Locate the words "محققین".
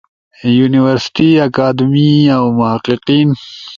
2.59-3.29